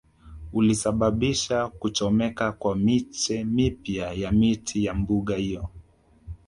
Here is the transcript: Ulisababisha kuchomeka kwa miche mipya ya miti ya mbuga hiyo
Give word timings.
Ulisababisha 0.53 1.67
kuchomeka 1.67 2.51
kwa 2.51 2.75
miche 2.75 3.43
mipya 3.43 4.11
ya 4.13 4.31
miti 4.31 4.85
ya 4.85 4.93
mbuga 4.93 5.35
hiyo 5.35 5.69